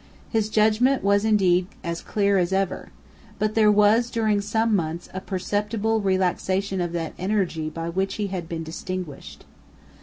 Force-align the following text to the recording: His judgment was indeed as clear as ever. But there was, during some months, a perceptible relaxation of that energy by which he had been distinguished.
His 0.31 0.49
judgment 0.49 1.03
was 1.03 1.23
indeed 1.23 1.67
as 1.83 2.01
clear 2.01 2.39
as 2.39 2.51
ever. 2.51 2.89
But 3.37 3.53
there 3.53 3.71
was, 3.71 4.09
during 4.09 4.41
some 4.41 4.75
months, 4.75 5.09
a 5.13 5.21
perceptible 5.21 6.01
relaxation 6.01 6.81
of 6.81 6.91
that 6.93 7.13
energy 7.19 7.69
by 7.69 7.87
which 7.87 8.15
he 8.15 8.25
had 8.25 8.49
been 8.49 8.63
distinguished. 8.63 9.45